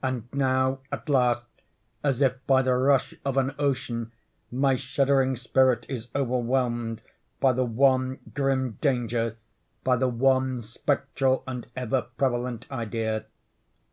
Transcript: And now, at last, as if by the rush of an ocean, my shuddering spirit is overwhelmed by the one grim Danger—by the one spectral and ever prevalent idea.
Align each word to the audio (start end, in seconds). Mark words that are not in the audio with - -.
And 0.00 0.28
now, 0.32 0.78
at 0.92 1.08
last, 1.08 1.44
as 2.04 2.20
if 2.22 2.36
by 2.46 2.62
the 2.62 2.74
rush 2.76 3.14
of 3.24 3.36
an 3.36 3.52
ocean, 3.58 4.12
my 4.48 4.76
shuddering 4.76 5.34
spirit 5.34 5.86
is 5.88 6.06
overwhelmed 6.14 7.02
by 7.40 7.52
the 7.52 7.64
one 7.64 8.20
grim 8.32 8.78
Danger—by 8.80 9.96
the 9.96 10.08
one 10.08 10.62
spectral 10.62 11.42
and 11.48 11.66
ever 11.74 12.02
prevalent 12.16 12.64
idea. 12.70 13.24